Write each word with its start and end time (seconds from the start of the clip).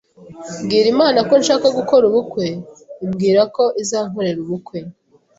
mbwira 0.61 0.87
Imana 0.93 1.19
ko 1.27 1.33
nshaka 1.41 1.67
gukora 1.77 2.03
ubukwe, 2.07 2.45
imbwirako 3.03 3.63
izankorera 3.83 4.39
ubukwe, 4.45 4.79